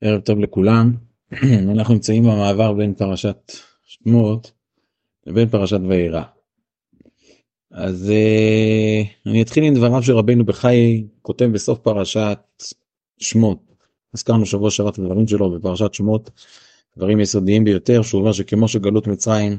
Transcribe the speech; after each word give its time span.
ערב 0.00 0.20
טוב 0.20 0.38
לכולם. 0.38 0.92
אנחנו 1.74 1.94
נמצאים 1.94 2.22
במעבר 2.22 2.72
בין 2.72 2.94
פרשת 2.94 3.52
שמות 3.84 4.52
לבין 5.26 5.48
פרשת 5.48 5.80
וירא. 5.88 6.22
אז 7.70 8.12
uh, 8.12 9.28
אני 9.30 9.42
אתחיל 9.42 9.64
עם 9.64 9.74
דבריו 9.74 10.02
של 10.02 10.12
רבנו 10.16 10.44
בחי 10.44 11.06
כותב 11.22 11.44
בסוף 11.44 11.78
פרשת 11.78 12.38
שמות. 13.18 13.58
הזכרנו 14.14 14.46
שבוע 14.46 14.70
שעבר 14.70 14.88
את 14.88 14.98
הדברים 14.98 15.28
שלו 15.28 15.50
בפרשת 15.50 15.94
שמות, 15.94 16.30
דברים 16.96 17.20
יסודיים 17.20 17.64
ביותר, 17.64 18.02
שהוא 18.02 18.20
אומר 18.20 18.32
שכמו 18.32 18.68
שגלות 18.68 19.06
מצרים 19.06 19.58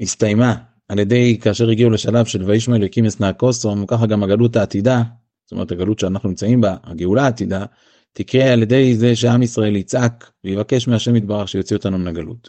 הסתיימה 0.00 0.54
על 0.88 0.98
ידי 0.98 1.38
כאשר 1.40 1.68
הגיעו 1.68 1.90
לשלב 1.90 2.26
של 2.26 2.42
וישמע 2.42 2.76
אלוקים 2.76 3.04
אסנא 3.04 3.30
כוסום, 3.36 3.86
ככה 3.86 4.06
גם 4.06 4.22
הגלות 4.22 4.56
העתידה, 4.56 5.02
זאת 5.44 5.52
אומרת 5.52 5.72
הגלות 5.72 5.98
שאנחנו 5.98 6.28
נמצאים 6.28 6.60
בה, 6.60 6.76
הגאולה 6.84 7.24
העתידה, 7.24 7.64
תקרה 8.12 8.52
על 8.52 8.62
ידי 8.62 8.96
זה 8.96 9.16
שעם 9.16 9.42
ישראל 9.42 9.76
יצעק 9.76 10.30
ויבקש 10.44 10.88
מהשם 10.88 11.16
יתברך 11.16 11.48
שיוציא 11.48 11.76
אותנו 11.76 11.98
מן 11.98 12.06
הגלות. 12.06 12.48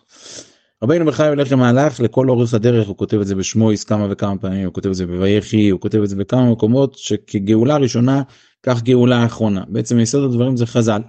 רבינו 0.83 1.05
בחי 1.05 1.27
הולך 1.27 1.51
למהלך 1.51 1.99
לכל 1.99 2.29
אורך 2.29 2.53
הדרך 2.53 2.87
הוא 2.87 2.97
כותב 2.97 3.19
את 3.19 3.27
זה 3.27 3.35
בשמויס 3.35 3.83
כמה 3.83 4.07
וכמה 4.09 4.37
פעמים 4.37 4.65
הוא 4.65 4.73
כותב 4.73 4.89
את 4.89 4.95
זה 4.95 5.05
בויחי 5.05 5.69
הוא 5.69 5.79
כותב 5.79 6.01
את 6.01 6.09
זה 6.09 6.15
בכמה 6.15 6.51
מקומות 6.51 6.97
שכגאולה 6.97 7.77
ראשונה 7.77 8.21
כך 8.63 8.83
גאולה 8.83 9.25
אחרונה 9.25 9.63
בעצם 9.67 9.99
יסוד 9.99 10.23
הדברים 10.23 10.57
זה 10.57 10.65
חז"ל. 10.65 11.01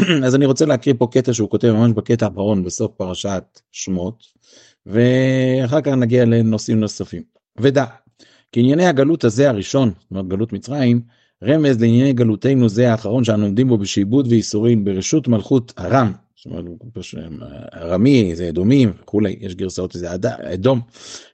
אז 0.26 0.34
אני 0.34 0.46
רוצה 0.46 0.66
להקריא 0.66 0.94
פה 0.98 1.08
קטע 1.12 1.32
שהוא 1.32 1.50
כותב 1.50 1.72
ממש 1.72 1.92
בקטע 1.92 2.26
האחרון 2.26 2.64
בסוף 2.64 2.92
פרשת 2.96 3.60
שמות 3.72 4.24
ואחר 4.86 5.80
כך 5.80 5.92
נגיע 5.92 6.24
לנושאים 6.24 6.80
נוספים. 6.80 7.22
ודע 7.60 7.84
כי 8.52 8.60
ענייני 8.60 8.86
הגלות 8.86 9.24
הזה 9.24 9.48
הראשון 9.48 9.88
זאת 10.00 10.10
אומרת 10.10 10.28
גלות 10.28 10.52
מצרים 10.52 11.00
רמז 11.44 11.80
לענייני 11.80 12.12
גלותנו 12.12 12.68
זה 12.68 12.90
האחרון 12.90 13.24
שאנו 13.24 13.44
עומדים 13.44 13.68
בו 13.68 13.78
בשעבוד 13.78 14.26
וייסורים 14.26 14.84
ברשות 14.84 15.28
מלכות 15.28 15.72
ארם. 15.78 16.12
זאת 16.36 16.46
אומרת, 16.46 16.64
ארמי 17.74 18.36
זה 18.36 18.48
אדומים 18.48 18.92
וכולי 19.02 19.36
יש 19.40 19.54
גרסאות 19.54 19.94
לזה 19.94 20.08
אדום 20.54 20.80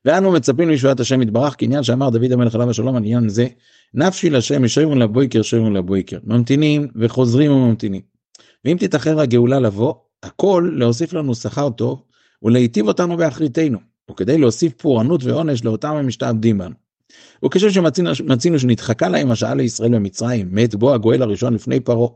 ואנו 0.04 0.32
מצפים 0.32 0.68
לישועת 0.68 1.00
השם 1.00 1.22
יתברך 1.22 1.54
כעניין 1.58 1.82
שאמר 1.82 2.10
דוד 2.10 2.32
המלך 2.32 2.54
עליו 2.54 2.70
השלום 2.70 2.96
עניין 2.96 3.28
זה 3.28 3.46
נפשי 3.94 4.30
לשם 4.30 4.64
ישרים 4.64 4.98
לבויקר 4.98 5.42
שרים 5.42 5.74
לבויקר 5.74 6.18
ממתינים 6.24 6.88
וחוזרים 6.96 7.52
וממתינים 7.52 8.00
ואם 8.64 8.76
תתאחר 8.80 9.20
הגאולה 9.20 9.60
לבוא 9.60 9.94
הכל 10.22 10.70
להוסיף 10.76 11.12
לנו 11.12 11.34
שכר 11.34 11.70
טוב 11.70 12.02
ולהיטיב 12.42 12.88
אותנו 12.88 13.16
באחריתנו 13.16 13.78
וכדי 14.10 14.38
להוסיף 14.38 14.72
פורענות 14.72 15.24
ועונש 15.24 15.64
לאותם 15.64 15.94
המשתעבדים 15.94 16.58
בנו. 16.58 16.85
וכשם 17.44 17.68
שמצינו 18.14 18.58
שנדחקה 18.58 19.08
להם 19.08 19.30
השעה 19.30 19.54
לישראל 19.54 19.94
במצרים, 19.94 20.48
מת 20.50 20.74
בו 20.74 20.94
הגואל 20.94 21.22
הראשון 21.22 21.54
לפני 21.54 21.80
פרעה. 21.80 22.08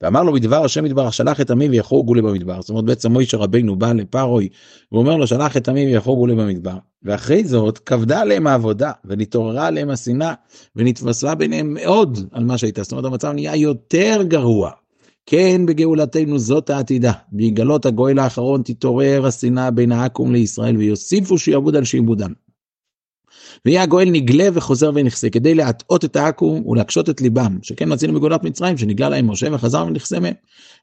ואמר 0.00 0.22
לו 0.22 0.32
בדבר 0.32 0.64
השם 0.64 0.86
יתברך 0.86 1.14
שלח 1.14 1.40
את 1.40 1.50
עמי 1.50 1.68
ויחוגו 1.68 2.14
לי 2.14 2.22
במדבר. 2.22 2.60
זאת 2.60 2.70
אומרת 2.70 2.84
בעצם 2.84 3.12
מוישה 3.12 3.36
רבינו 3.36 3.76
בא 3.76 3.92
לפרוי 3.92 4.48
ואומר 4.92 5.16
לו 5.16 5.26
שלח 5.26 5.56
את 5.56 5.68
עמי 5.68 5.86
ויחוגו 5.86 6.26
לי 6.26 6.34
במדבר. 6.34 6.76
ואחרי 7.02 7.44
זאת 7.44 7.78
כבדה 7.78 8.20
עליהם 8.20 8.46
העבודה 8.46 8.92
ונתעוררה 9.04 9.66
עליהם 9.66 9.90
השנאה 9.90 10.34
ונתווספה 10.76 11.34
ביניהם 11.34 11.74
מאוד 11.74 12.18
על 12.32 12.44
מה 12.44 12.58
שהייתה. 12.58 12.82
זאת 12.82 12.92
אומרת 12.92 13.04
המצב 13.04 13.32
נהיה 13.32 13.56
יותר 13.56 14.22
גרוע. 14.28 14.70
כן 15.26 15.66
בגאולתנו 15.66 16.38
זאת 16.38 16.70
העתידה, 16.70 17.12
ביגלות 17.32 17.86
הגואל 17.86 18.18
האחרון 18.18 18.62
תתעורר 18.62 19.26
השנאה 19.26 19.70
בין 19.70 19.92
העכו"ם 19.92 20.32
לישראל 20.32 20.76
ויוסיפו 20.76 21.38
שיעבוד 21.38 21.76
על 21.76 21.84
שעבודם. 21.84 22.32
ויהיה 23.64 23.82
הגואל 23.82 24.10
נגלה 24.10 24.48
וחוזר 24.54 24.90
ונכסה 24.94 25.30
כדי 25.30 25.54
להטעות 25.54 26.04
את 26.04 26.16
העכו"ם 26.16 26.66
ולהקשות 26.66 27.10
את 27.10 27.20
ליבם 27.20 27.58
שכן 27.62 27.92
מצינו 27.92 28.14
בגאולת 28.14 28.44
מצרים 28.44 28.78
שנגלה 28.78 29.08
להם 29.08 29.30
משה 29.30 29.46
וחזר 29.52 29.84
ונכסה 29.88 30.20
מהם. 30.20 30.34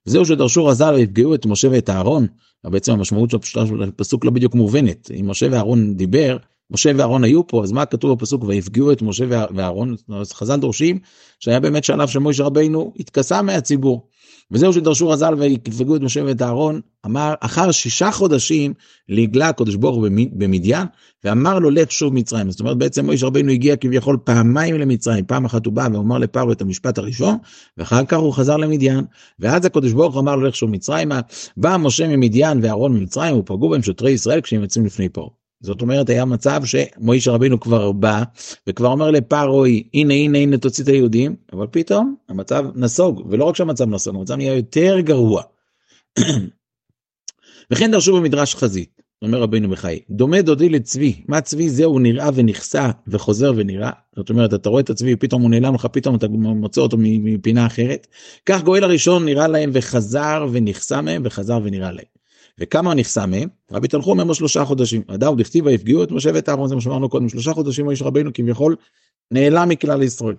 וזהו 0.07 0.25
שדרשו 0.25 0.65
רז"ל 0.65 0.93
ויפגעו 0.93 1.35
את 1.35 1.45
משה 1.45 1.67
ואת 1.71 1.89
אהרון. 1.89 2.27
בעצם 2.63 2.91
המשמעות 2.91 3.29
של 3.29 3.83
הפסוק 3.83 4.25
לא 4.25 4.31
בדיוק 4.31 4.55
מובנת 4.55 5.11
אם 5.19 5.29
משה 5.29 5.47
ואהרון 5.51 5.95
דיבר 5.95 6.37
משה 6.71 6.91
ואהרון 6.95 7.23
היו 7.23 7.47
פה 7.47 7.63
אז 7.63 7.71
מה 7.71 7.85
כתוב 7.85 8.13
בפסוק 8.13 8.43
ויפגעו 8.43 8.91
את 8.91 9.01
משה 9.01 9.25
ואהרון 9.29 9.95
חז"ל 10.33 10.59
דורשים 10.59 10.99
שהיה 11.39 11.59
באמת 11.59 11.83
שלב 11.83 12.07
שמשה 12.07 12.43
רבינו 12.43 12.93
התכסה 12.99 13.41
מהציבור. 13.41 14.07
וזהו 14.51 14.73
שדרשו 14.73 15.09
רז"ל 15.09 15.33
ויפגעו 15.37 15.95
את 15.95 16.01
משה 16.01 16.23
ואת 16.25 16.41
אהרון, 16.41 16.81
אמר, 17.05 17.33
אחר 17.39 17.71
שישה 17.71 18.11
חודשים 18.11 18.73
להגלה 19.09 19.49
הקדוש 19.49 19.75
ברוך 19.75 19.95
הוא 19.95 20.07
במדיין, 20.33 20.87
ואמר 21.23 21.59
לו 21.59 21.69
לך 21.69 21.91
שוב 21.91 22.13
מצרים. 22.13 22.51
זאת 22.51 22.59
אומרת 22.59 22.77
בעצם 22.77 23.05
מויש 23.05 23.23
רבינו 23.23 23.51
הגיע 23.51 23.75
כביכול 23.75 24.17
פעמיים 24.23 24.75
למצרים, 24.75 25.25
פעם 25.25 25.45
אחת 25.45 25.65
הוא 25.65 25.73
בא 25.73 25.87
ואומר 25.93 26.17
לפרו 26.17 26.51
את 26.51 26.61
המשפט 26.61 26.97
הראשון, 26.97 27.37
ואחר 27.77 28.05
כך 28.05 28.17
הוא 28.17 28.33
חזר 28.33 28.57
למדיין, 28.57 29.05
ואז 29.39 29.65
הקדוש 29.65 29.93
ברוך 29.93 30.17
אמר 30.17 30.35
לו 30.35 30.47
לך 30.47 30.55
שוב 30.55 30.69
מצרימה, 30.69 31.19
בא 31.57 31.77
משה 31.77 32.07
ממדיין 32.07 32.59
ואהרון 32.63 32.93
ממצרים, 32.93 33.37
ופגעו 33.37 33.69
בהם 33.69 33.81
שוטרי 33.81 34.11
ישראל 34.11 34.41
כשהם 34.41 34.61
יוצאים 34.61 34.85
לפני 34.85 35.09
פרעה. 35.09 35.38
זאת 35.61 35.81
אומרת 35.81 36.09
היה 36.09 36.25
מצב 36.25 36.61
שמוישה 36.65 37.31
רבינו 37.31 37.59
כבר 37.59 37.91
בא 37.91 38.23
וכבר 38.67 38.87
אומר 38.87 39.11
לפרוי 39.11 39.83
הנה 39.93 40.13
הנה 40.13 40.37
הנה 40.37 40.57
תוציא 40.57 40.83
את 40.83 40.89
היהודים 40.89 41.35
אבל 41.53 41.67
פתאום 41.71 42.15
המצב 42.29 42.65
נסוג 42.75 43.27
ולא 43.29 43.45
רק 43.45 43.55
שהמצב 43.55 43.89
נסוג 43.89 44.15
המצב 44.15 44.35
נהיה 44.35 44.55
יותר 44.55 44.99
גרוע. 44.99 45.43
וכן 47.71 47.91
דרשו 47.91 48.15
במדרש 48.15 48.55
חזית 48.55 49.01
אומר 49.21 49.41
רבינו 49.41 49.69
בחי 49.69 49.99
דומה 50.09 50.41
דודי 50.41 50.69
לצבי 50.69 51.21
מה 51.27 51.41
צבי 51.41 51.69
זה 51.69 51.85
הוא 51.85 52.01
נראה 52.01 52.29
ונכסה 52.35 52.91
וחוזר 53.07 53.53
ונראה 53.55 53.91
זאת 54.15 54.29
אומרת 54.29 54.53
אתה 54.53 54.69
רואה 54.69 54.81
את 54.81 54.89
הצבי 54.89 55.15
פתאום 55.15 55.41
הוא 55.41 55.49
נעלם 55.49 55.75
לך 55.75 55.85
פתאום 55.85 56.15
אתה 56.15 56.27
מוצא 56.27 56.81
אותו 56.81 56.97
מפינה 56.99 57.65
אחרת 57.65 58.07
כך 58.45 58.63
גואל 58.63 58.83
הראשון 58.83 59.25
נראה 59.25 59.47
להם 59.47 59.69
וחזר 59.73 60.47
ונכסה 60.51 61.01
מהם 61.01 61.21
וחזר 61.25 61.59
ונראה 61.63 61.91
להם. 61.91 62.18
וכמה 62.59 62.93
נכסה 62.93 63.25
מהם? 63.25 63.49
רבי 63.71 63.87
תנחום 63.87 64.19
אומר 64.19 64.33
שלושה 64.33 64.65
חודשים. 64.65 65.01
אדם 65.07 65.35
דכתיב 65.37 65.65
ויפגעו 65.65 66.03
את 66.03 66.11
משה 66.11 66.29
ואת 66.33 66.49
אהרון, 66.49 66.69
זה 66.69 66.75
מה 66.75 66.81
שאמרנו 66.81 67.09
קודם, 67.09 67.29
שלושה 67.29 67.53
חודשים 67.53 67.85
מויש 67.85 68.01
רבינו 68.01 68.31
כביכול 68.33 68.75
נעלם 69.31 69.69
מכלל 69.69 70.03
ישראל. 70.03 70.35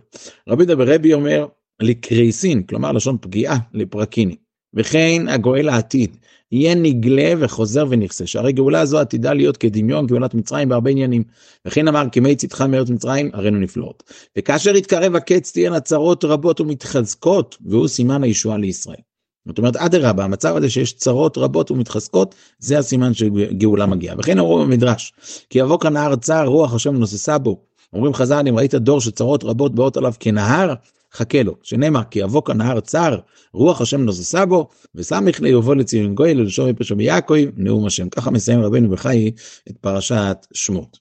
רבי 0.48 0.64
דבר 0.64 0.94
רבי 0.94 1.14
אומר 1.14 1.46
לקרייסין, 1.82 2.62
כלומר 2.62 2.92
לשון 2.92 3.16
פגיעה 3.20 3.58
לפרקיני. 3.74 4.36
וכן 4.74 5.28
הגואל 5.28 5.68
העתיד, 5.68 6.16
יהיה 6.52 6.74
נגלה 6.74 7.32
וחוזר 7.38 7.86
ונכסה, 7.90 8.26
שהרי 8.26 8.52
גאולה 8.52 8.84
זו 8.84 8.98
עתידה 8.98 9.32
להיות 9.32 9.56
כדמיון 9.56 10.06
גאולת 10.06 10.34
מצרים 10.34 10.68
בהרבה 10.68 10.90
עניינים. 10.90 11.22
וכן 11.66 11.88
אמר 11.88 12.04
כמי 12.12 12.36
צאתך 12.36 12.60
מארץ 12.60 12.90
מצרים 12.90 13.30
הרינו 13.32 13.58
נפלאות. 13.58 14.02
וכאשר 14.38 14.76
יתקרב 14.76 15.16
הקץ 15.16 15.52
תהיינה 15.52 15.80
צרות 15.80 16.24
רבות 16.24 16.60
ומתחזקות, 16.60 17.56
והוא 17.66 17.88
סימן 17.88 18.22
הישועה 18.22 18.58
לישראל. 18.58 19.00
זאת 19.48 19.58
אומרת 19.58 19.76
אדרבה 19.76 20.24
המצב 20.24 20.56
הזה 20.56 20.70
שיש 20.70 20.92
צרות 20.92 21.38
רבות 21.38 21.70
ומתחזקות 21.70 22.34
זה 22.58 22.78
הסימן 22.78 23.14
שגאולה 23.14 23.86
מגיעה 23.86 24.16
וכן 24.18 24.38
אמרו 24.38 24.58
במדרש 24.58 25.12
כי 25.50 25.58
יבוא 25.58 25.80
כאן 25.80 25.92
נהר 25.92 26.16
צר 26.16 26.46
רוח 26.46 26.74
השם 26.74 26.94
נוססה 26.94 27.38
בו 27.38 27.64
אומרים 27.92 28.14
חז"ל 28.14 28.44
אם 28.48 28.56
ראית 28.56 28.74
דור 28.74 29.00
שצרות 29.00 29.44
רבות 29.44 29.74
באות 29.74 29.96
עליו 29.96 30.12
כנהר 30.20 30.74
חכה 31.12 31.42
לו 31.42 31.56
שנאמר 31.62 32.02
כי 32.10 32.18
יבוא 32.18 32.42
כאן 32.44 32.56
נהר 32.56 32.80
צר 32.80 33.18
רוח 33.52 33.80
השם 33.80 34.00
נוססה 34.00 34.46
בו 34.46 34.68
וסמיך 34.94 35.40
לי 35.40 35.48
יבוא 35.48 35.74
לציון 35.74 36.14
גוי 36.14 36.34
ללשום 36.34 36.68
מפשע 36.68 36.94
מיעקב 36.94 37.34
נאום 37.56 37.86
השם 37.86 38.08
ככה 38.08 38.30
מסיים 38.30 38.60
רבנו 38.60 38.90
בחיי 38.90 39.30
את 39.70 39.76
פרשת 39.80 40.46
שמות. 40.54 40.98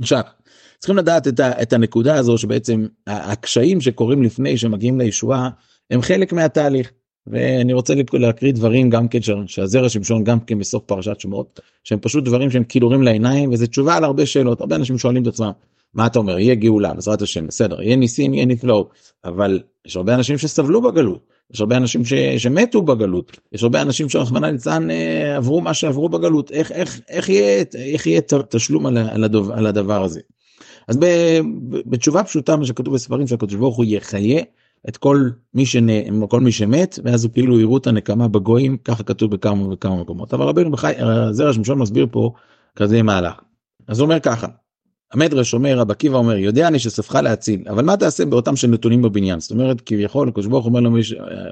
עכשיו 0.00 0.20
צריכים 0.78 0.96
לדעת 0.96 1.28
את, 1.28 1.40
ה, 1.40 1.62
את 1.62 1.72
הנקודה 1.72 2.14
הזו 2.14 2.38
שבעצם 2.38 2.86
הקשיים 3.06 3.80
שקורים 3.80 4.22
לפני 4.22 4.58
שמגיעים 4.58 5.00
לישועה 5.00 5.50
הם 5.90 6.02
חלק 6.02 6.32
מהתהליך. 6.32 6.92
ואני 7.26 7.72
רוצה 7.72 7.94
להקריא 8.12 8.52
דברים 8.52 8.90
גם 8.90 9.08
כן 9.08 9.18
שהזרע 9.46 9.88
שמשון 9.88 10.24
גם 10.24 10.40
כן 10.40 10.58
בסוף 10.58 10.82
פרשת 10.86 11.20
שמות 11.20 11.60
שהם 11.84 11.98
פשוט 11.98 12.24
דברים 12.24 12.50
שהם 12.50 12.64
כילורים 12.64 13.02
לעיניים 13.02 13.52
וזה 13.52 13.66
תשובה 13.66 13.96
על 13.96 14.04
הרבה 14.04 14.26
שאלות. 14.26 14.60
הרבה 14.60 14.76
אנשים 14.76 14.98
שואלים 14.98 15.22
את 15.22 15.26
עצמם 15.26 15.50
מה 15.94 16.06
אתה 16.06 16.18
אומר? 16.18 16.38
יהיה 16.38 16.54
גאולה 16.54 16.94
בעזרת 16.94 17.22
השם 17.22 17.46
בסדר 17.46 17.82
יהיה 17.82 17.96
ניסים 17.96 18.34
יהיה 18.34 18.46
נפלאות. 18.46 18.90
אבל 19.24 19.60
יש 19.86 19.96
הרבה 19.96 20.14
אנשים 20.14 20.38
שסבלו 20.38 20.82
בגלות 20.82 21.32
יש 21.54 21.60
הרבה 21.60 21.76
אנשים 21.76 22.04
ש, 22.04 22.14
שמתו 22.14 22.82
בגלות 22.82 23.38
יש 23.52 23.62
הרבה 23.62 23.82
אנשים 23.82 24.08
שרחמנא 24.08 24.46
ליצלן 24.46 24.90
אה, 24.90 25.36
עברו 25.36 25.60
מה 25.60 25.74
שעברו 25.74 26.08
בגלות. 26.08 26.50
איך 26.50 26.72
איך 26.72 27.00
איך 27.08 27.28
יהיה 27.28 27.64
איך 27.74 28.06
יהיה 28.06 28.20
תשלום 28.48 28.86
על, 28.86 28.98
על, 28.98 29.24
הדוב, 29.24 29.50
על 29.50 29.66
הדבר 29.66 30.04
הזה. 30.04 30.20
אז 30.88 30.96
ב, 30.96 31.06
בתשובה 31.86 32.24
פשוטה 32.24 32.56
מה 32.56 32.66
שכתוב 32.66 32.94
בספרים 32.94 33.26
שהקדוש 33.26 33.54
ברוך 33.54 33.76
הוא 33.76 33.84
יחיה 33.88 34.42
את 34.88 34.96
כל 34.96 35.28
מי, 35.54 35.66
שנ... 35.66 36.26
כל 36.28 36.40
מי 36.40 36.52
שמת 36.52 36.98
ואז 37.04 37.24
הוא 37.24 37.32
כאילו 37.32 37.60
יראו 37.60 37.76
את 37.76 37.86
הנקמה 37.86 38.28
בגויים 38.28 38.76
ככה 38.76 39.02
כתוב 39.02 39.30
בכמה 39.30 39.72
וכמה 39.72 39.96
מקומות. 39.96 40.34
אבל 40.34 40.44
רבינו 40.44 40.70
בחי 40.70 40.92
זרע 41.30 41.52
שמשון 41.52 41.78
מסביר 41.78 42.06
פה 42.10 42.32
כזה 42.76 43.02
מהלך 43.02 43.34
אז 43.88 43.98
הוא 43.98 44.06
אומר 44.06 44.20
ככה 44.20 44.46
המדרש 45.12 45.54
אומר 45.54 45.78
רב 45.78 45.90
עקיבא 45.90 46.16
אומר 46.16 46.36
יודע 46.36 46.68
אני 46.68 46.78
שספך 46.78 47.14
להציל 47.14 47.64
אבל 47.68 47.84
מה 47.84 47.96
תעשה 47.96 48.24
באותם 48.24 48.56
שנתונים 48.56 49.02
בבניין? 49.02 49.40
זאת 49.40 49.50
אומרת 49.50 49.80
כביכול 49.80 50.28
הקדוש 50.28 50.46
ברוך 50.46 50.66
אומר 50.66 50.80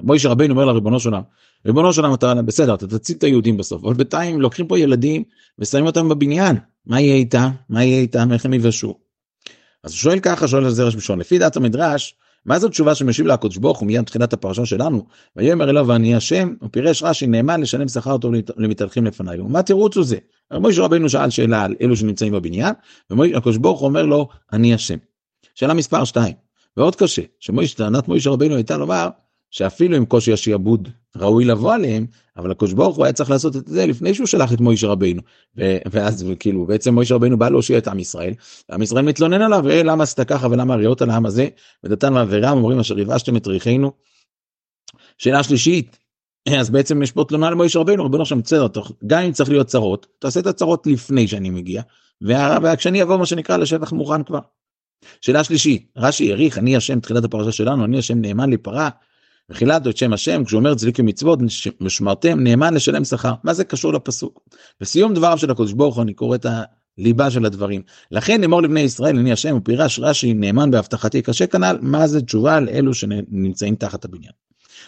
מוישה 0.03 0.29
רבינו 0.29 0.55
אומר 0.55 0.65
לריבונו 0.65 1.00
שלם 1.00 1.23
ריבונו 1.67 1.93
שלם 1.93 2.15
אתה 2.15 2.35
בסדר 2.35 2.75
אתה 2.75 2.87
תציל 2.87 3.17
את 3.17 3.25
היהודים 3.25 3.56
בסוף 3.56 3.85
אבל 3.85 3.94
בינתיים 3.94 4.41
לוקחים 4.41 4.67
פה 4.67 4.79
ילדים 4.79 5.25
ושמים 5.59 5.87
אותם 5.87 6.09
בבניין. 6.09 6.56
מה 6.87 7.00
יהיה 7.00 7.15
איתם? 7.15 7.50
מה 7.69 7.85
יהיה 7.85 8.00
איתם? 8.00 8.33
איך 8.33 8.44
הם 8.44 8.55
יבשו. 8.55 8.94
אז 9.85 9.91
הוא 9.91 9.97
שואל 9.97 10.21
ככה 10.21 10.49
שואל 10.49 10.65
על 10.65 10.71
זרע 10.71 10.91
שמשון 10.91 11.19
לפי 11.19 11.38
דעת 11.38 11.56
המדרש 11.56 12.15
מה 12.46 12.58
זו 12.58 12.69
תשובה 12.69 12.94
שמשיב 12.94 13.26
לה 13.26 13.34
הקדוש 13.34 13.56
ברוך 13.56 13.78
הוא 13.78 13.87
מיד 13.87 14.04
תחילת 14.04 14.32
הפרשה 14.32 14.66
שלנו 14.66 15.06
ויאמר 15.37 15.70
אליו 15.70 15.87
ואני 15.88 16.14
השם 16.14 16.54
ופירש 16.62 17.02
רש"י 17.02 17.26
נאמן 17.26 17.60
לשלם 17.60 17.88
שכר 17.88 18.19
טוב 18.19 18.32
למתהלכים 18.56 19.06
לפניי 19.06 19.40
ומה 19.40 19.62
תירוץ 19.62 19.96
הוא 19.96 20.04
זה? 20.04 20.16
משה 20.52 20.82
רבנו 20.82 21.08
שאל 21.08 21.31
שאלה 21.31 21.62
על 21.62 21.75
אלו 21.81 21.96
שנמצאים 21.96 22.32
בבניין 22.32 22.75
והקדוש 23.10 23.56
ברוך 23.56 23.82
אומר 23.82 24.02
לו 24.02 24.28
אני 24.52 24.75
השם. 24.75 24.98
שאלה 25.54 25.75
מספר 25.75 26.04
2 26.04 26.34
ועוד 26.76 26.96
קשה 26.96 27.22
שמויש 27.40 27.75
טענת 27.75 28.08
מוישה 28.08 28.31
רבנו 28.31 28.54
הייתה 28.54 28.76
לומר 28.76 29.08
שאפילו 29.50 29.97
עם 29.97 30.05
קושי 30.05 30.32
השעבוד 30.32 30.88
ראוי 31.17 31.44
לבוא 31.44 31.75
עליהם 31.75 32.06
אבל 32.37 32.50
הקדוש 32.50 32.73
ברוך 32.73 32.97
הוא 32.97 33.05
היה 33.05 33.12
צריך 33.12 33.31
לעשות 33.31 33.56
את 33.56 33.67
זה 33.67 33.87
לפני 33.87 34.14
שהוא 34.14 34.26
שלח 34.26 34.52
את 34.52 34.61
מוישה 34.61 34.87
רבינו 34.87 35.23
ואז 35.91 36.26
כאילו 36.38 36.67
בעצם 36.67 36.94
מוישה 36.94 37.14
רבינו 37.14 37.38
בא 37.38 37.49
להושיע 37.49 37.79
את 37.79 37.88
עם 37.88 37.99
ישראל 37.99 38.35
עם 38.73 38.82
ישראל 38.82 39.05
מתלונן 39.05 39.43
עליו 39.43 39.69
אה, 39.70 39.82
למה 39.82 40.02
עשית 40.02 40.20
ככה 40.20 40.49
ולמה 40.50 40.75
הריעות 40.75 41.02
על 41.02 41.11
העם 41.11 41.26
הזה 41.26 41.49
ודתן 41.85 42.12
ועבירם 42.12 42.56
אומרים 42.56 42.79
אשר 42.79 42.99
יבשתם 42.99 43.37
את 43.37 43.47
ריחנו. 43.47 43.93
שאלה 45.19 45.43
שלישית 45.43 45.99
אז 46.58 46.70
בעצם 46.70 47.02
יש 47.02 47.12
פה 47.12 47.25
תלונה 47.29 47.50
למוישה 47.50 47.79
רבינו 47.79 48.05
רבינו 48.05 48.23
עכשיו 48.23 48.38
בסדר 48.38 48.67
גם 49.06 49.23
אם 49.23 49.32
צריך 49.32 49.50
להיות 49.50 49.67
צרות 49.67 50.06
תעשה 50.19 50.41
את 50.41 50.47
הצרות 50.47 50.87
לפני 50.87 51.29
שאני 51.29 51.50
מגיע 51.50 51.82
וכשאני 52.62 53.02
אבוא 53.02 53.17
מה 53.17 53.26
שנקרא 53.26 53.56
לשטח 53.56 53.93
מוכן 53.93 54.23
כבר. 54.23 54.38
שאלה 55.20 55.44
שלישית 55.44 55.93
רש"י 55.97 56.31
העריך 56.31 56.58
אני 56.58 56.76
השם 56.76 57.00
תחילת 57.00 57.25
הפרשה 57.25 57.52
שלנו 57.52 57.85
אני 57.85 57.99
השם 57.99 58.20
נאמן 58.20 58.50
לפרה 58.50 58.88
וכילדו 59.50 59.91
את 59.91 59.97
שם 59.97 60.12
השם 60.12 60.44
כשהוא 60.44 60.58
אומר 60.58 60.75
צדיקים 60.75 61.06
מצוות 61.06 61.38
ושמרתם 61.81 62.41
נאמן 62.41 62.75
לשלם 62.75 63.05
שכר 63.05 63.32
מה 63.44 63.55
זה 63.55 63.64
קשור 63.64 63.93
לפסוק. 63.93 64.41
בסיום 64.81 65.14
דבריו 65.14 65.38
של 65.38 65.50
הקדוש 65.50 65.73
ברוך 65.73 65.94
הוא 65.97 66.02
אני 66.02 66.14
קורא 66.14 66.37
את 66.37 66.47
הליבה 66.99 67.31
של 67.31 67.44
הדברים 67.44 67.82
לכן 68.11 68.44
אמור 68.44 68.62
לבני 68.62 68.81
ישראל 68.81 69.19
אני 69.19 69.32
השם 69.32 69.56
ופירש 69.56 69.99
רש"י 69.99 70.35
נאמן 70.35 70.70
בהבטחתי 70.70 71.23
קשה 71.23 71.47
כנ"ל 71.47 71.79
מה 71.82 72.06
זה 72.06 72.23
תשובה 72.23 72.61
לאלו 72.61 72.94
שנמצאים 72.94 73.75
תחת 73.75 74.05
הבניין. 74.05 74.32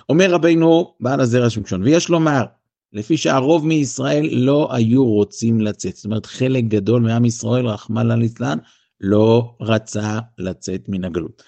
אומר 0.09 0.31
רבינו 0.31 0.95
בעל 1.01 1.21
הזרע 1.21 1.51
שמשון 1.51 1.83
ויש 1.83 2.09
לומר 2.09 2.45
לפי 2.93 3.17
שהרוב 3.17 3.67
מישראל 3.67 4.29
לא 4.33 4.69
היו 4.73 5.05
רוצים 5.05 5.61
לצאת 5.61 5.97
זאת 5.97 6.05
אומרת 6.05 6.27
חלק 6.27 6.65
גדול 6.65 7.03
מעם 7.03 7.25
ישראל 7.25 7.67
רחמנא 7.67 8.13
ליצלן 8.13 8.59
לא 9.01 9.55
רצה 9.61 10.19
לצאת 10.39 10.89
מן 10.89 11.05
הגלות. 11.05 11.43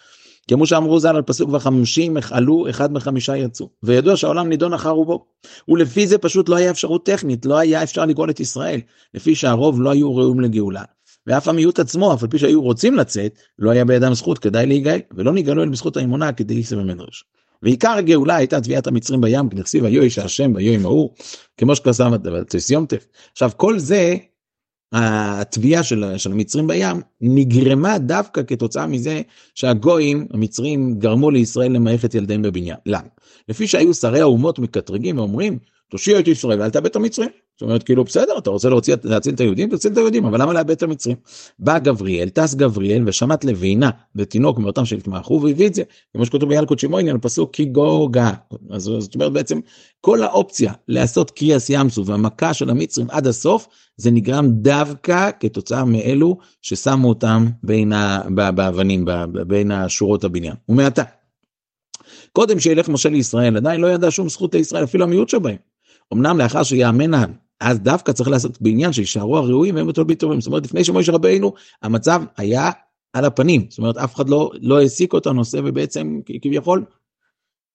כמו 0.48 0.66
שאמרו 0.66 1.00
ז"ל 1.00 1.16
על 1.16 1.22
פסוק 1.22 1.50
וחמושים 1.52 2.16
עלו 2.30 2.70
אחד 2.70 2.92
מחמישה 2.92 3.36
יצאו 3.36 3.68
וידוע 3.82 4.16
שהעולם 4.16 4.48
נידון 4.48 4.72
אחר 4.72 4.90
רובו 4.90 5.26
ולפי 5.68 6.06
זה 6.06 6.18
פשוט 6.18 6.48
לא 6.48 6.56
היה 6.56 6.70
אפשרות 6.70 7.06
טכנית 7.06 7.46
לא 7.46 7.58
היה 7.58 7.82
אפשר 7.82 8.04
לגאול 8.04 8.30
את 8.30 8.40
ישראל 8.40 8.80
לפי 9.14 9.34
שהרוב 9.34 9.82
לא 9.82 9.90
היו 9.90 10.16
ראויים 10.16 10.40
לגאולה 10.40 10.82
ואף 11.26 11.48
המיעוט 11.48 11.78
עצמו 11.78 12.14
אף 12.14 12.22
על 12.22 12.28
פי 12.28 12.38
שהיו 12.38 12.62
רוצים 12.62 12.94
לצאת 12.94 13.38
לא 13.58 13.70
היה 13.70 13.84
בידם 13.84 14.14
זכות 14.14 14.38
כדאי 14.38 14.66
להיגאל 14.66 15.00
ולא 15.16 15.32
נגאלו 15.32 15.62
אל 15.62 15.68
בזכות 15.68 15.96
האמונה 15.96 16.32
כדי 16.32 16.54
להיסב 16.54 16.76
במדרש. 16.76 17.24
ועיקר 17.62 17.90
הגאולה 17.90 18.36
הייתה 18.36 18.60
תביעת 18.60 18.86
המצרים 18.86 19.20
בים 19.20 19.48
כנכסיב 19.48 19.84
היו 19.84 20.02
איש 20.02 20.18
השם 20.18 20.52
ויהי 20.54 20.76
ההוא 20.76 21.10
כמו 21.56 21.76
שכסם 21.76 22.12
סיומטף 22.58 23.06
עכשיו 23.32 23.50
כל 23.56 23.78
זה 23.78 24.16
התביעה 24.96 25.82
של, 25.82 26.04
של 26.16 26.32
המצרים 26.32 26.66
בים 26.66 27.00
נגרמה 27.20 27.98
דווקא 27.98 28.42
כתוצאה 28.46 28.86
מזה 28.86 29.22
שהגויים 29.54 30.26
המצרים 30.32 30.94
גרמו 30.98 31.30
לישראל 31.30 31.72
למערכת 31.72 32.14
ילדיהם 32.14 32.42
בבניין. 32.42 32.76
למה? 32.86 33.08
לפי 33.48 33.66
שהיו 33.66 33.94
שרי 33.94 34.20
האומות 34.20 34.58
מקטרגים 34.58 35.18
ואומרים 35.18 35.58
תושיע 35.90 36.18
את 36.18 36.28
ישראל 36.28 36.60
ואל 36.60 36.70
תאבד 36.70 36.86
את 36.86 36.96
המצרים. 36.96 37.28
זאת 37.54 37.62
אומרת 37.62 37.82
כאילו 37.82 38.04
בסדר 38.04 38.38
אתה 38.38 38.50
רוצה 38.50 38.68
להוציא 38.68 38.96
להציל 39.04 39.34
את 39.34 39.40
היהודים 39.40 39.76
תציל 39.76 39.92
את 39.92 39.96
היהודים 39.96 40.24
אבל 40.24 40.42
למה 40.42 40.52
לאבד 40.52 40.70
את 40.70 40.82
המצרים. 40.82 41.16
בא 41.58 41.78
גבריאל 41.78 42.28
טס 42.28 42.54
גבריאל 42.54 43.02
ושמט 43.06 43.44
לבינה 43.44 43.90
ותינוק 44.16 44.58
מאותם 44.58 44.84
שהתמחו 44.84 45.40
והביא 45.42 45.66
את 45.66 45.74
זה 45.74 45.82
כמו 46.16 46.26
שכתוב 46.26 46.48
בילקוט 46.48 46.84
על 47.10 47.18
פסוק 47.18 47.54
כי 47.54 47.64
גוגה 47.64 48.32
אז 48.70 48.82
זאת 48.82 49.14
אומרת 49.14 49.32
בעצם 49.32 49.60
כל 50.00 50.22
האופציה 50.22 50.72
לעשות 50.88 51.30
קריאס 51.30 51.70
ימסו 51.70 52.06
והמכה 52.06 52.54
של 52.54 52.70
המצרים 52.70 53.06
עד 53.10 53.26
הסוף 53.26 53.68
זה 53.96 54.10
נגרם 54.10 54.46
דווקא 54.48 55.30
כתוצאה 55.40 55.84
מאלו 55.84 56.38
ששמו 56.62 57.08
אותם 57.08 57.46
בין 57.62 57.92
באבנים 58.34 59.04
בין 59.46 59.70
השורות 59.70 60.24
הבניין 60.24 60.54
ומעתה. 60.68 61.02
קודם 62.32 62.60
שילך 62.60 62.88
משה 62.88 63.08
לישראל 63.08 63.56
עדיין 63.56 63.80
לא 63.80 63.86
ידע 63.86 64.10
שום 64.10 64.28
זכות 64.28 64.54
לישראל 64.54 64.84
אפילו 64.84 65.04
המיעוט 65.04 65.28
שבהם. 65.28 65.73
אמנם 66.14 66.38
לאחר 66.38 66.62
שיאמנה 66.62 67.24
אז 67.60 67.80
דווקא 67.80 68.12
צריך 68.12 68.28
לעשות 68.28 68.62
בעניין 68.62 68.92
שישארו 68.92 69.38
הראויים 69.38 69.74
והם 69.74 69.86
בתולבי 69.86 70.14
טובים 70.14 70.40
זאת 70.40 70.46
אומרת 70.46 70.64
לפני 70.64 70.84
שמשה 70.84 71.12
רבינו 71.12 71.52
המצב 71.82 72.22
היה 72.36 72.70
על 73.12 73.24
הפנים 73.24 73.66
זאת 73.68 73.78
אומרת 73.78 73.96
אף 73.96 74.14
אחד 74.14 74.28
לא 74.28 74.50
לא 74.60 74.80
העסיק 74.80 75.12
אותו 75.12 75.30
הנושא 75.30 75.60
ובעצם 75.64 76.20
כביכול 76.42 76.84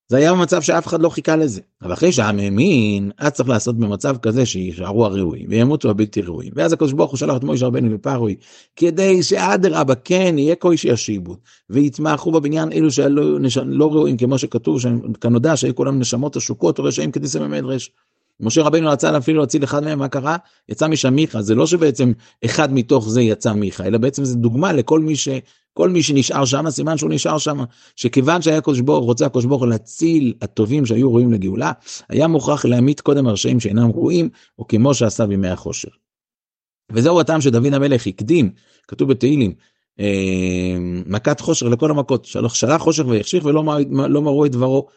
זה 0.10 0.18
היה 0.18 0.34
במצב 0.34 0.62
שאף 0.62 0.88
אחד 0.88 1.02
לא 1.02 1.10
חיכה 1.10 1.36
לזה. 1.36 1.62
אבל 1.82 1.94
אחרי 1.94 2.12
שהעם 2.12 2.40
האמין, 2.40 3.12
אז 3.18 3.32
צריך 3.32 3.50
לעשות 3.50 3.78
במצב 3.78 4.18
כזה 4.18 4.46
שישארו 4.46 5.06
הראויים 5.06 5.46
וימותו 5.50 5.90
הבלתי 5.90 6.22
ראויים. 6.22 6.52
ואז 6.56 6.74
הקדוש 6.74 6.94
ברוך 6.94 7.12
הוא 7.12 7.18
שלח 7.18 7.38
את 7.38 7.44
מוישה 7.44 7.66
רבנו 7.66 7.94
לפרוי, 7.94 8.36
כדי 8.76 9.24
שאדרבה 9.24 9.96
כן 9.96 10.36
יהיה 10.38 10.56
קויש 10.56 10.86
ישיבו, 10.86 11.36
ויתמכו 11.70 12.32
בבניין 12.32 12.72
אלו 12.72 12.92
שלא 12.92 13.40
לא 13.66 13.94
ראויים, 13.94 14.18
כמו 14.18 14.38
שכתוב, 14.38 14.80
כנודע 15.22 15.56
שהיו 15.56 15.76
כולם 15.76 16.00
נשמות 16.00 16.36
עשוקות 16.36 16.80
או 16.80 16.84
רשעים 16.84 17.12
כדי 17.12 17.28
סממד 17.28 17.64
רש. 17.64 17.92
משה 18.40 18.62
רבנו 18.62 18.90
רצה 18.90 19.18
אפילו 19.18 19.42
להציל 19.42 19.64
אחד 19.64 19.84
מהם, 19.84 20.00
מה 20.00 20.08
קרה? 20.08 20.38
יצא 20.70 20.88
משם 20.88 21.14
מיכה, 21.14 21.42
זה 21.42 21.56
לא 21.56 21.68
שבעצם 21.68 22.12
אחד 22.46 22.74
מתוך 22.74 23.10
זה 23.10 23.22
יצא 23.22 23.54
מיכה, 23.54 23.86
אלא 23.86 23.98
בעצם 23.98 24.26
זה 24.26 24.36
דוגמה 24.36 24.74
לכל 24.74 25.00
מי 25.00 25.16
ש... 25.16 25.30
כל 25.74 25.90
מי 25.90 26.04
שנשאר 26.04 26.46
שם, 26.46 26.70
סימן 26.70 26.98
שהוא 26.98 27.10
נשאר 27.10 27.38
שם, 27.38 27.60
שכיוון 27.96 28.42
שהיה 28.42 28.62
קדוש 28.62 28.80
ברוך 28.80 29.06
רוצה 29.06 29.26
הקדוש 29.26 29.46
ברוך 29.46 29.64
להציל 29.64 30.34
הטובים 30.42 30.86
שהיו 30.86 31.10
ראויים 31.12 31.34
לגאולה, 31.34 31.72
היה 32.10 32.28
מוכרח 32.28 32.66
להמית 32.66 33.02
קודם 33.02 33.28
הרשעים 33.28 33.60
שאינם 33.60 33.90
ראויים, 33.92 34.30
או 34.60 34.68
כמו 34.68 34.94
שעשה 34.94 35.26
בימי 35.26 35.48
החושר. 35.48 35.90
וזהו 36.92 37.20
הטעם 37.20 37.42
שדוד 37.42 37.74
המלך 37.74 38.08
הקדים, 38.08 38.52
כתוב 38.88 39.10
בתהילים, 39.10 39.54
אה, 40.00 40.78
מכת 41.06 41.40
חושר 41.40 41.68
לכל 41.68 41.92
המכות, 41.92 42.26
שלח 42.26 42.78
חושר 42.78 43.08
ויחשיך 43.08 43.46
ולא 43.46 43.64
לא 43.90 44.22
מרו 44.22 44.46
את 44.46 44.52
דברו. 44.52 44.88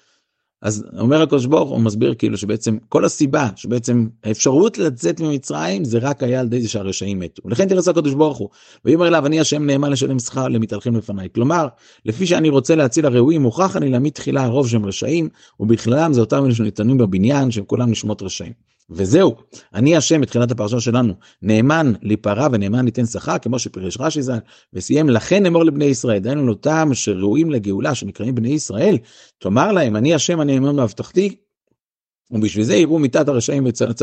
אז 0.62 0.84
אומר 0.98 1.22
הקדוש 1.22 1.46
ברוך 1.46 1.70
הוא 1.70 1.80
מסביר 1.80 2.14
כאילו 2.14 2.36
שבעצם 2.36 2.76
כל 2.88 3.04
הסיבה 3.04 3.48
שבעצם 3.56 4.06
האפשרות 4.24 4.78
לצאת 4.78 5.20
ממצרים 5.20 5.84
זה 5.84 5.98
רק 5.98 6.22
היה 6.22 6.40
על 6.40 6.46
ידי 6.46 6.60
זה 6.60 6.68
שהרשעים 6.68 7.18
מתו. 7.18 7.42
לכן 7.48 7.68
תראה 7.68 7.80
הקדוש 7.90 8.14
ברוך 8.14 8.38
הוא 8.38 8.48
ויאמר 8.84 9.08
אליו 9.08 9.26
אני 9.26 9.40
השם 9.40 9.66
נאמן 9.66 9.90
לשלם 9.90 10.18
שכר 10.18 10.48
למתהלכים 10.48 10.96
לפניי. 10.96 11.28
כלומר 11.34 11.68
לפי 12.04 12.26
שאני 12.26 12.48
רוצה 12.48 12.74
להציל 12.74 13.06
הראויים 13.06 13.42
מוכרח 13.42 13.76
אני 13.76 13.90
להעמיד 13.90 14.12
תחילה 14.12 14.44
הרוב 14.44 14.68
שהם 14.68 14.86
רשעים 14.86 15.28
ובכללם 15.60 16.12
זה 16.12 16.20
אותם 16.20 16.44
אלה 16.44 16.54
שניתנים 16.54 16.98
בבניין 16.98 17.50
שהם 17.50 17.64
כולם 17.64 17.90
נשמות 17.90 18.22
רשעים. 18.22 18.71
וזהו, 18.90 19.36
אני 19.74 19.96
השם 19.96 20.20
בתחילת 20.20 20.50
הפרשה 20.50 20.80
שלנו, 20.80 21.14
נאמן 21.42 21.92
להיפרע 22.02 22.48
ונאמן 22.52 22.84
ליתן 22.84 23.06
שכר, 23.06 23.38
כמו 23.38 23.58
שפירש 23.58 23.96
רש"י 24.00 24.22
ז"ל, 24.22 24.38
וסיים 24.72 25.10
לכן 25.10 25.46
אמור 25.46 25.64
לבני 25.64 25.84
ישראל, 25.84 26.18
דהיינו 26.18 26.46
לאותם 26.46 26.90
שראויים 26.92 27.50
לגאולה, 27.50 27.94
שנקראים 27.94 28.34
בני 28.34 28.48
ישראל, 28.48 28.98
תאמר 29.38 29.72
להם, 29.72 29.96
אני 29.96 30.14
השם 30.14 30.40
הנאמן 30.40 30.76
בהבטחתי, 30.76 31.36
ובשביל 32.30 32.64
זה 32.64 32.74
יראו 32.76 32.98
מיתת 32.98 33.28
הרשעים 33.28 33.64
והצלת 33.64 34.02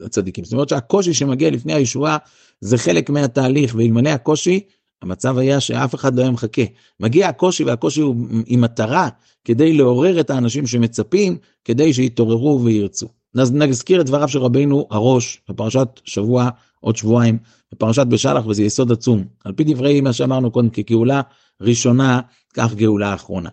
הצדיקים. 0.00 0.44
זאת 0.44 0.52
אומרת 0.52 0.68
שהקושי 0.68 1.14
שמגיע 1.14 1.50
לפני 1.50 1.74
הישועה 1.74 2.16
זה 2.60 2.78
חלק 2.78 3.10
מהתהליך, 3.10 3.74
ואלמלא 3.74 4.08
הקושי, 4.08 4.60
המצב 5.02 5.38
היה 5.38 5.60
שאף 5.60 5.94
אחד 5.94 6.14
לא 6.14 6.22
היה 6.22 6.30
מחכה. 6.30 6.62
מגיע 7.00 7.28
הקושי 7.28 7.64
והקושי 7.64 8.00
הוא 8.00 8.16
עם 8.46 8.60
מטרה 8.60 9.08
כדי 9.44 9.72
לעורר 9.72 10.20
את 10.20 10.30
האנשים 10.30 10.66
שמצפים, 10.66 11.38
כדי 11.64 11.94
שיתעוררו 11.94 12.60
וירצו. 12.64 13.08
נזכיר 13.34 14.00
את 14.00 14.06
דבריו 14.06 14.28
של 14.28 14.38
רבינו 14.38 14.86
הראש 14.90 15.40
בפרשת 15.48 15.88
שבוע 16.04 16.48
עוד 16.80 16.96
שבועיים 16.96 17.38
בפרשת 17.72 18.06
בשלח 18.06 18.46
וזה 18.46 18.62
יסוד 18.62 18.92
עצום 18.92 19.24
על 19.44 19.52
פי 19.52 19.64
דברי 19.64 20.00
מה 20.00 20.12
שאמרנו 20.12 20.50
קודם 20.50 20.70
כגאולה 20.70 21.20
ראשונה 21.60 22.20
כך 22.54 22.74
גאולה 22.74 23.14
אחרונה. 23.14 23.48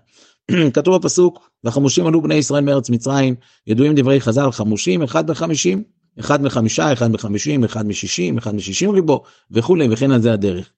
כתוב 0.74 0.96
בפסוק 0.96 1.50
והחמושים 1.64 2.08
עלו 2.08 2.22
בני 2.22 2.36
ישראל 2.36 2.64
מארץ 2.64 2.90
מצרים 2.90 3.36
ידועים 3.68 3.96
דברי 3.96 4.22
חז"ל 4.22 4.52
חמושים 4.52 5.04
אחד 5.04 5.28
בחמישים 5.28 5.84
אחד 6.20 6.42
מחמישה 6.42 6.94
אחד 6.94 7.12
מחמישים 7.12 7.64
אחד 7.64 7.88
משישים 7.88 8.38
אחד 8.38 8.56
משישים 8.56 8.92
ריבו 8.92 9.24
וכולי 9.52 9.88
וכן 9.92 10.12
על 10.12 10.22
זה 10.22 10.34
הדרך. 10.34 10.70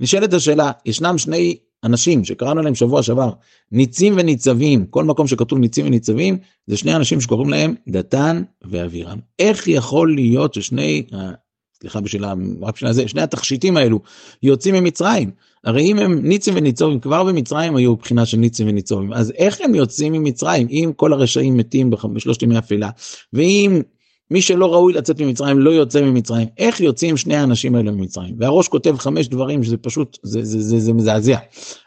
נשאלת 0.00 0.32
השאלה 0.32 0.70
ישנם 0.86 1.18
שני 1.18 1.58
אנשים 1.84 2.24
שקראנו 2.24 2.62
להם 2.62 2.74
שבוע 2.74 3.02
שעבר 3.02 3.30
ניצים 3.72 4.14
וניצבים 4.16 4.86
כל 4.86 5.04
מקום 5.04 5.26
שכתוב 5.26 5.58
ניצים 5.58 5.86
וניצבים 5.86 6.38
זה 6.66 6.76
שני 6.76 6.96
אנשים 6.96 7.20
שקוראים 7.20 7.50
להם 7.50 7.74
דתן 7.88 8.42
ואבירם. 8.62 9.18
איך 9.38 9.68
יכול 9.68 10.14
להיות 10.14 10.54
ששני 10.54 11.02
סליחה 11.80 12.00
בשביל 12.00 12.24
רק 12.62 12.74
בשביל 12.74 12.92
זה 12.92 13.08
שני 13.08 13.22
התכשיטים 13.22 13.76
האלו 13.76 14.00
יוצאים 14.42 14.74
ממצרים? 14.74 15.30
הרי 15.64 15.82
אם 15.82 15.98
הם 15.98 16.26
ניצים 16.26 16.54
וניצובים 16.56 17.00
כבר 17.00 17.24
במצרים 17.24 17.76
היו 17.76 17.96
בחינה 17.96 18.26
של 18.26 18.36
ניצים 18.36 18.68
וניצובים 18.68 19.12
אז 19.12 19.30
איך 19.30 19.60
הם 19.60 19.74
יוצאים 19.74 20.12
ממצרים 20.12 20.66
אם 20.70 20.90
כל 20.96 21.12
הרשעים 21.12 21.56
מתים 21.56 21.90
בשלושת 21.90 22.42
ימי 22.42 22.58
אפלה 22.58 22.90
ואם 23.32 23.80
מי 24.30 24.42
שלא 24.42 24.72
ראוי 24.72 24.92
לצאת 24.92 25.20
ממצרים 25.20 25.58
לא 25.58 25.70
יוצא 25.70 26.02
ממצרים. 26.02 26.48
איך 26.58 26.80
יוצאים 26.80 27.16
שני 27.16 27.36
האנשים 27.36 27.74
האלה 27.74 27.90
ממצרים? 27.90 28.34
והראש 28.38 28.68
כותב 28.68 28.96
חמש 28.98 29.28
דברים 29.28 29.64
שזה 29.64 29.76
פשוט, 29.76 30.18
זה, 30.22 30.44
זה, 30.44 30.60
זה, 30.60 30.78
זה 30.78 30.92
מזעזע. 30.92 31.38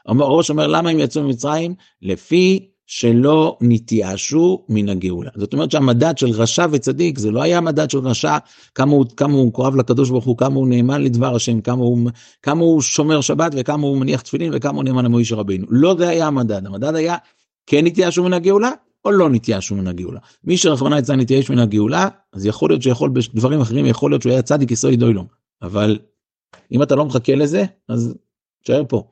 הראש 0.05 0.49
אומר 0.49 0.67
למה 0.67 0.89
הם 0.89 0.99
יצאו 0.99 1.23
ממצרים? 1.23 1.75
לפי 2.01 2.71
שלא 2.93 3.57
נתייאשו 3.61 4.65
מן 4.69 4.89
הגאולה. 4.89 5.29
זאת 5.35 5.53
אומרת 5.53 5.71
שהמדד 5.71 6.17
של 6.17 6.29
רשע 6.29 6.65
וצדיק 6.71 7.17
זה 7.17 7.31
לא 7.31 7.41
היה 7.41 7.61
מדד 7.61 7.89
של 7.89 7.97
רשע, 7.97 8.37
כמה 8.75 8.91
הוא, 8.91 9.05
כמה 9.17 9.33
הוא 9.33 9.53
קורב 9.53 9.75
לקדוש 9.75 10.09
ברוך 10.09 10.25
הוא, 10.25 10.37
כמה 10.37 10.55
הוא 10.55 10.67
נאמן 10.67 11.01
לדבר 11.01 11.35
השם, 11.35 11.61
כמה 11.61 11.83
הוא, 11.83 12.09
כמה 12.41 12.61
הוא 12.61 12.81
שומר 12.81 13.21
שבת 13.21 13.51
וכמה 13.55 13.87
הוא 13.87 13.97
מניח 13.97 14.21
תפילין 14.21 14.51
וכמה 14.55 14.75
הוא 14.75 14.83
נאמן 14.83 15.05
למוישה 15.05 15.35
רבינו. 15.35 15.67
לא 15.69 15.95
זה 15.97 16.09
היה 16.09 16.27
המדד, 16.27 16.65
המדד 16.65 16.95
היה 16.95 17.15
כן 17.65 17.85
נתייאשו 17.85 18.23
מן 18.23 18.33
הגאולה 18.33 18.71
או 19.05 19.11
לא 19.11 19.29
נתייאשו 19.29 19.75
מן 19.75 19.87
הגאולה. 19.87 20.19
מי 20.43 20.57
שרחמנא 20.57 20.95
יצא 20.95 21.15
נתייאש 21.15 21.49
מן 21.49 21.59
הגאולה, 21.59 22.07
אז 22.33 22.45
יכול 22.45 22.69
להיות 22.69 22.81
שיכול 22.81 23.09
בדברים 23.09 23.61
אחרים, 23.61 23.85
יכול 23.85 24.11
להיות 24.11 24.21
שהוא 24.21 24.31
היה 24.31 24.41
צדיק 24.41 24.71
יסוד 24.71 24.93
דוילום. 24.93 25.25
אבל 25.61 25.99
אם 26.71 26.83
אתה 26.83 26.95
לא 26.95 27.05
מחכה 27.05 27.35
לזה, 27.35 27.65
אז 27.89 28.15
תשאר 28.63 28.83
פה. 28.89 29.03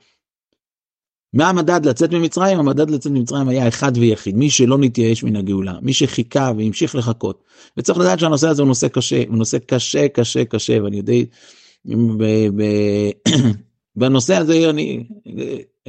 מה 1.33 1.49
המדד 1.49 1.85
לצאת 1.85 2.13
ממצרים? 2.13 2.59
המדד 2.59 2.89
לצאת 2.89 3.11
ממצרים 3.11 3.47
היה 3.47 3.67
אחד 3.67 3.91
ויחיד, 3.95 4.35
מי 4.35 4.49
שלא 4.49 4.77
נתייאש 4.77 5.23
מן 5.23 5.35
הגאולה, 5.35 5.73
מי 5.81 5.93
שחיכה 5.93 6.51
והמשיך 6.57 6.95
לחכות. 6.95 7.43
וצריך 7.77 7.99
לדעת 7.99 8.19
שהנושא 8.19 8.47
הזה 8.47 8.61
הוא 8.61 8.67
נושא 8.67 8.87
קשה, 8.87 9.23
הוא 9.27 9.37
נושא 9.37 9.57
קשה 9.57 10.07
קשה 10.07 10.45
קשה, 10.45 10.83
ואני 10.83 10.97
יודע, 10.97 11.13
בנושא 13.95 14.35
הזה 14.35 14.69
אני 14.69 15.07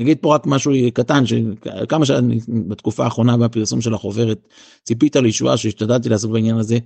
אגיד 0.00 0.19
פה 0.21 0.35
רק 0.35 0.47
משהו 0.47 0.73
קטן, 0.95 1.25
שכמה 1.26 2.07
שאני 2.07 2.38
בתקופה 2.69 3.04
האחרונה 3.04 3.37
בפרסום 3.37 3.80
של 3.80 3.95
החוברת 3.95 4.49
ציפית 4.85 5.16
לישועה 5.16 5.57
שהשתדלתי 5.57 6.09
לעשות 6.09 6.30
בעניין 6.30 6.57
הזה, 6.57 6.78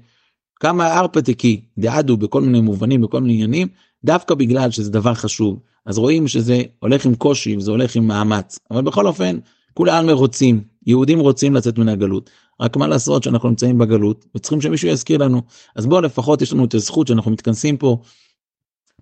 כמה 0.61 0.99
ארפתקי 0.99 1.61
דעדו 1.79 2.17
בכל 2.17 2.41
מיני 2.41 2.61
מובנים, 2.61 3.01
בכל 3.01 3.21
מיני 3.21 3.33
עניינים, 3.33 3.69
דווקא 4.05 4.35
בגלל 4.35 4.71
שזה 4.71 4.91
דבר 4.91 5.15
חשוב. 5.15 5.59
אז 5.87 5.99
רואים 5.99 6.29
שזה 6.29 6.63
הולך 6.79 7.07
עם 7.07 7.15
קושי 7.15 7.57
וזה 7.57 7.71
הולך 7.71 7.97
עם 7.97 8.07
מאמץ. 8.07 8.59
אבל 8.71 8.83
בכל 8.83 9.07
אופן 9.07 9.39
כולם 9.75 10.11
רוצים 10.11 10.61
יהודים 10.87 11.21
רוצים 11.21 11.55
לצאת 11.55 11.79
מן 11.79 11.89
הגלות. 11.89 12.31
רק 12.61 12.77
מה 12.77 12.87
לעשות 12.87 13.23
שאנחנו 13.23 13.49
נמצאים 13.49 13.79
בגלות 13.79 14.27
וצריכים 14.35 14.61
שמישהו 14.61 14.89
יזכיר 14.89 15.19
לנו. 15.19 15.43
אז 15.77 15.87
בואו 15.87 16.01
לפחות 16.01 16.43
יש 16.43 16.53
לנו 16.53 16.65
את 16.65 16.75
הזכות 16.75 17.07
שאנחנו 17.07 17.31
מתכנסים 17.31 17.77
פה 17.77 17.99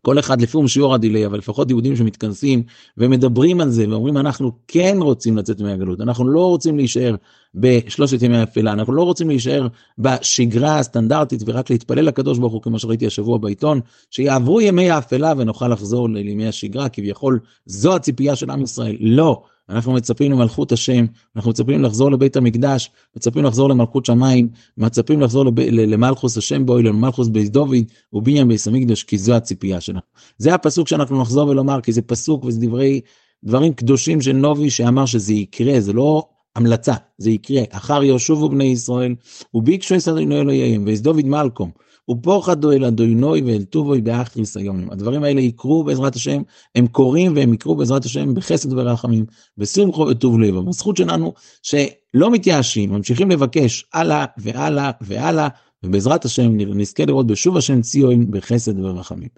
כל 0.02 0.18
אחד 0.18 0.40
לפי 0.40 0.58
שיעור 0.66 0.94
הדיליי, 0.94 1.26
אבל 1.26 1.38
לפחות 1.38 1.70
יהודים 1.70 1.96
שמתכנסים 1.96 2.62
ומדברים 2.98 3.60
על 3.60 3.70
זה 3.70 3.88
ואומרים 3.88 4.16
אנחנו 4.16 4.52
כן 4.68 4.96
רוצים 5.00 5.36
לצאת 5.36 5.60
מהגלות, 5.60 6.00
אנחנו 6.00 6.28
לא 6.28 6.46
רוצים 6.46 6.76
להישאר 6.76 7.14
בשלושת 7.54 8.22
ימי 8.22 8.36
האפלה, 8.36 8.72
אנחנו 8.72 8.92
לא 8.92 9.02
רוצים 9.02 9.28
להישאר 9.28 9.66
בשגרה 9.98 10.78
הסטנדרטית 10.78 11.42
ורק 11.46 11.70
להתפלל 11.70 12.04
לקדוש 12.04 12.38
ברוך 12.38 12.52
הוא 12.52 12.62
כמו 12.62 12.78
שראיתי 12.78 13.06
השבוע 13.06 13.38
בעיתון, 13.38 13.80
שיעברו 14.10 14.60
ימי 14.60 14.90
האפלה 14.90 15.32
ונוכל 15.36 15.68
לחזור 15.68 16.08
לימי 16.08 16.48
השגרה, 16.48 16.88
כביכול 16.88 17.38
זו 17.66 17.94
הציפייה 17.94 18.36
של 18.36 18.50
עם 18.50 18.62
ישראל, 18.62 18.96
לא. 19.00 19.42
אנחנו 19.68 19.92
מצפים 19.92 20.32
למלכות 20.32 20.72
השם, 20.72 21.06
אנחנו 21.36 21.50
מצפים 21.50 21.82
לחזור 21.82 22.12
לבית 22.12 22.36
המקדש, 22.36 22.90
מצפים 23.16 23.44
לחזור 23.44 23.68
למלכות 23.68 24.06
שמיים, 24.06 24.48
מצפים 24.76 25.20
לחזור 25.20 25.44
לב... 25.44 25.60
למלכוס 25.60 26.38
השם 26.38 26.64
אילון, 26.68 26.86
למלכוס 26.86 27.28
בית 27.28 27.52
דוד 27.52 27.76
ובניין 28.12 28.48
בית 28.48 28.66
המקדש, 28.66 29.02
כי 29.02 29.18
זו 29.18 29.34
הציפייה 29.34 29.80
שלנו. 29.80 30.00
זה 30.38 30.54
הפסוק 30.54 30.88
שאנחנו 30.88 31.20
נחזור 31.20 31.48
ולומר, 31.48 31.80
כי 31.80 31.92
זה 31.92 32.02
פסוק 32.02 32.44
וזה 32.44 32.60
דברי, 32.66 33.00
דברים 33.44 33.74
קדושים 33.74 34.20
של 34.20 34.32
נובי 34.32 34.70
שאמר 34.70 35.06
שזה 35.06 35.32
יקרה, 35.34 35.80
זה 35.80 35.92
לא 35.92 36.28
המלצה, 36.56 36.94
זה 37.18 37.30
יקרה. 37.30 37.62
אחר 37.70 38.02
יהושובו 38.02 38.48
בני 38.48 38.64
ישראל, 38.64 39.14
וביקשו 39.54 39.94
את 39.94 40.08
אדוני 40.08 40.40
אלוהיהם, 40.40 40.84
ויש 40.86 41.00
דוד 41.00 41.26
מלקום. 41.26 41.70
ופוחדו 42.10 42.72
אל 42.72 42.84
אדוני 42.84 43.42
ואל 43.42 43.64
טובוי 43.64 44.00
באחריס 44.00 44.56
היום. 44.56 44.90
הדברים 44.90 45.24
האלה 45.24 45.40
יקרו 45.40 45.84
בעזרת 45.84 46.16
השם, 46.16 46.42
הם 46.74 46.86
קורים 46.86 47.36
והם 47.36 47.54
יקרו 47.54 47.74
בעזרת 47.74 48.04
השם 48.04 48.34
בחסד 48.34 48.72
ורחמים, 48.72 49.24
בשמחו 49.58 50.00
וטוב 50.00 50.40
לב. 50.40 50.68
הזכות 50.68 50.96
שלנו 50.96 51.32
שלא 51.62 52.30
מתייאשים, 52.30 52.90
ממשיכים 52.90 53.30
לבקש 53.30 53.84
הלאה 53.94 54.24
והלאה 54.38 54.90
והלאה, 55.00 55.48
ובעזרת 55.82 56.24
השם 56.24 56.56
נזכה 56.56 57.04
לראות 57.04 57.26
בשוב 57.26 57.56
השם 57.56 57.80
ציון 57.80 58.30
בחסד 58.30 58.80
ורחמים. 58.80 59.28